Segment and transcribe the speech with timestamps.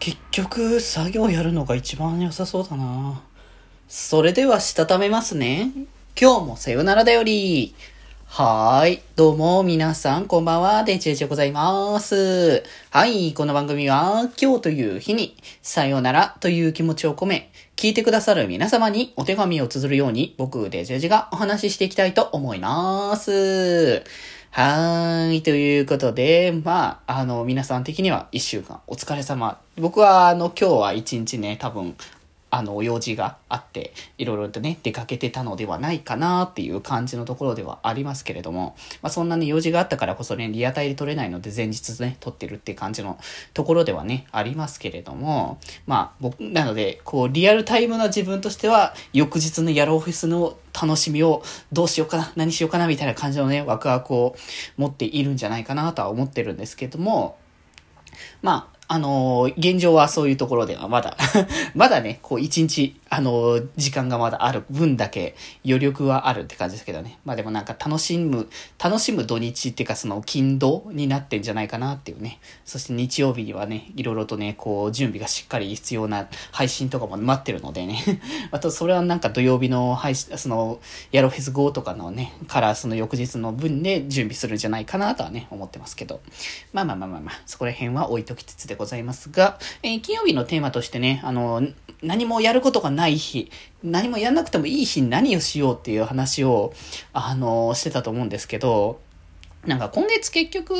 [0.00, 3.20] 結局、作業やるのが一番良さそうだな。
[3.88, 5.72] それでは、したためますね。
[6.20, 7.74] 今日もさよならだより。
[8.26, 9.00] はーい。
[9.16, 10.84] どうも、皆さん、こんばんは。
[10.84, 12.62] デジェジでございます。
[12.90, 13.34] はい。
[13.34, 24.04] この番組は、今日という日に、さよならという気持ちを込め、聞いてくださる皆様にお手紙を綴るように、僕、デジェジがお話ししていきたいと思います。
[24.58, 25.42] はーい。
[25.44, 29.60] ということで、まあ、あの、皆さん的には一週間お疲れ様。
[29.76, 31.94] 僕は、あの、今日は一日ね、多分、
[32.50, 43.18] あの、用事があって、いろいろとね、出かけてたのではないかなっていう感じのところではありますけれども、まあそんなね、用事があったからこそね、リアタイで撮れないので前日ね、撮ってるって感じの
[43.54, 54.36] ところではね、ありますけれども、まあ僕、なので、こう、リアルタイムな自分としては、翌日のヤローフェスの楽しみをどうしようかな、何しようかなみたいな感じのね、ワクワクを
[54.76, 57.36] 持っているんじゃないかなとは思ってるんですけども、
[58.42, 61.16] まあ、あのー現状はそういうところではまだ、
[61.74, 67.18] まだね、こう一日、あの時間がまだある分だけ余力はあるって感じですけどね。
[67.24, 68.48] まあでもなんか楽しむ、
[68.82, 72.38] 楽しむ土日っていうかその勤土になってんじゃないかなっていうね。
[72.64, 78.20] そして日曜日にはね、いろいろとね、こう準備がしっかり必要な配信とかも待ってるのでね。
[78.52, 80.80] あとそれはなんか土曜日の配信、その、
[81.12, 86.20] ヤロフェス号とかのね、からその翌日の分で準備するんじゃないかなとはね、思ってますけど。
[86.72, 91.62] まあまあまあまあまあ、そこら辺は置いときつつでございますが、えー金曜日のテーマとしてね、あの、
[92.02, 93.50] 何もやることがないない日、
[93.82, 96.74] 何もやんなくてもいい日に何をしようっていう話を、
[97.12, 99.00] あの、してたと思うんですけど、
[99.66, 100.74] なんか今月結局、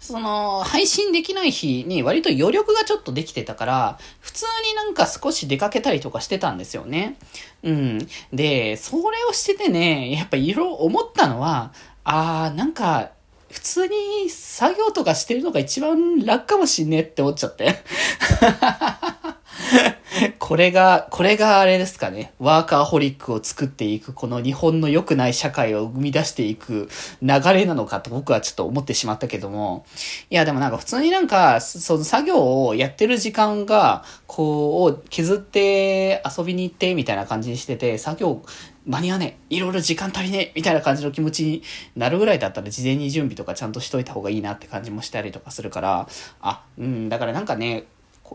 [0.00, 7.16] その、配信できない日に割と余力がちょっとできてたから、普通になんか少し出かけたりとかしてたんですよね。
[7.62, 7.98] うん。
[8.32, 11.72] で、それをしててね、やっぱいろいろ思ったのは、
[12.04, 13.10] あー、なんか、
[13.50, 17.82] 普通に作業とかしてるのが一番楽かもしんねって思っちゃって。
[20.38, 22.32] これが、これがあれですかね。
[22.38, 26.88] ワーカーホリックを作っていく、この日本の良くない社会を生み出していく
[27.22, 29.84] 流れなのかと僕はちょっと思ってしまったけども。
[30.30, 38.42] いや、でもなんか普通になんか、その作業をやってる時間が、こう、削って遊びに行ってみたいな感じにしてて、作業、
[38.86, 41.62] 間に合わねえ、いろいろ時間足りねえ、みたいな感じの気持ちに
[41.94, 46.08] なるぐらいだったら事前に準備とかちゃんとしといた方がいいなって感じもしたりとかするから、
[46.40, 47.84] あ、うん、だからなんかね、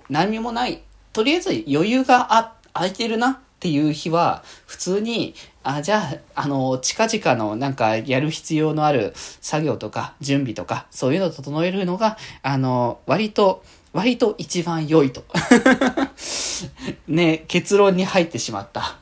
[0.10, 13.64] 何にもない、とりあえず余裕があ、空いてるなっていう日は、普通に、あ、じゃあ、あの、近々のなんかやる必要のある作業とか準備とか、そういうのを整えるのが、あの、割と、
[13.94, 15.24] 割と一番良いと。
[17.08, 18.98] ね、結論に入ってしまった。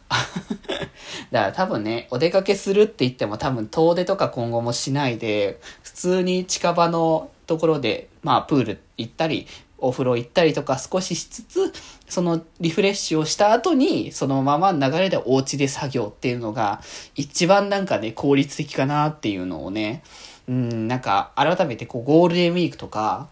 [1.31, 9.47] だから多分ね、お出かけするって言っても多分遠出とか今後もしないで、普通に近場のところで、まあプール行ったり、
[9.81, 11.73] お風呂行ったりとか少ししつつ、
[12.07, 16.81] そのリフレッシュをした後に、そのまま流れでお家で作業っていうのが、
[17.15, 20.03] 一番なんかね、効率的かなっていうのをね、
[20.47, 23.27] うん、なんか改めてこうゴールデンウィークとか、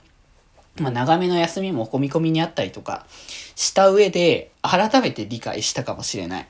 [0.80, 3.06] まあ、長めの休みも込み込みにあったりとか
[3.56, 6.48] した上で、改めて理解したかもしれない。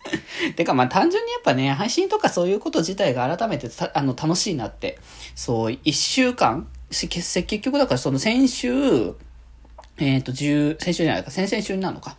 [0.56, 4.98] てか、まあ、単純にやっぱね、配信とかそういうこと自体が改めてたあの楽しいなって。
[5.34, 9.14] そう、一週間、結局だからその先週、
[10.00, 12.16] えっ、と、十、先週じゃないか、先々週になるのか。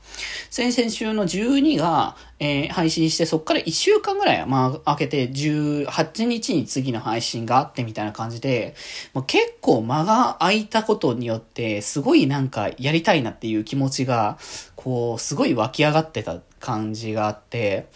[0.50, 8.74] 先々週の12が、えー配信して、そっから1週間ぐらい、まあ、開けて、18日に次の配信があってみたいな感じで、
[9.14, 14.40] もう結構間が空いたことによって、すごいなんかやりたいなっていう気持ちが、
[14.76, 17.90] こう、すごい湧き上がってた感じがあって、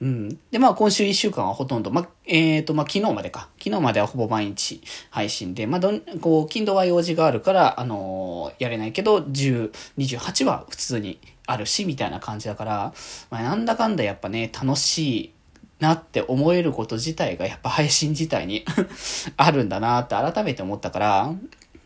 [0.00, 0.38] うん。
[0.50, 3.50] で、まあ今週1週間はほとんど、まあ、えっ、と、まあ昨日までか。
[3.62, 11.18] 昨日まではほぼ毎日配信で、まあどん、こう、金土は用事があるから、あのーやれないけど、10、28は普通に
[11.50, 12.94] あるし、みたいな感じだから、
[13.30, 15.32] まあなんだかんだやっぱね、楽しい
[15.80, 18.64] なって思えること自体がやっぱ配信自体に
[19.36, 21.34] あるんだなって改めて思ったから、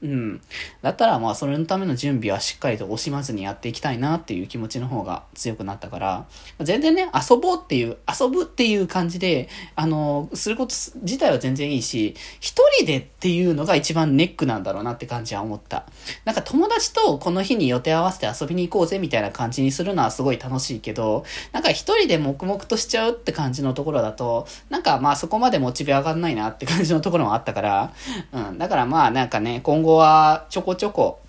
[0.05, 0.41] うん。
[0.83, 6.27] だったらまあそれのための準備はしっかりと惜しまずにやっていきたいなっていう気持ちの方が強くなったから、
[6.61, 15.87] 全然ね、遊ぼうっていう、遊ぶっていう感じで、あの、すること自体は全然いいし、一人でっていうのが一番ネックなんだろうなって感じは思った。
[16.27, 27.93] なんか友達とこの日に予定合わせて遊びに行こうぜみたいな感じにするのはすごい楽しいけど、なんか一人で黙々としちゃうって感じのところだと、なんかまあそこまでモチベ上がんないなって感じのところもあったから、
[28.33, 28.59] うん。
[28.59, 31.21] だからまあなんかね、今後はちょこちょこ、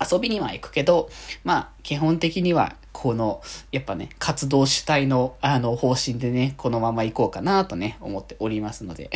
[0.00, 1.10] 遊びには行くけど、
[1.44, 3.40] まあ、基本的には、この、
[3.70, 9.10] やっぱね、活動主体の、あの、方針でね、このまま行こうかなとね、思っておりますので。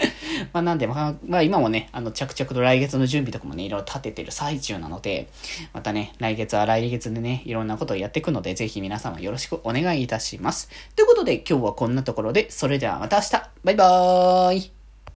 [0.52, 5.28] まあ、なんで、まあ、まあ、今もね、あの、着々と来月の準備とかもね、いろいろ立ててる最中なので、
[5.72, 10.68] またね、来月は来月でね、いろんなことをやっていくので、ぜひ皆様よろしくお願いいたします。
[10.96, 13.30] ということで、今日はこんなところで、それではまた明日
[13.64, 14.79] バイバーイ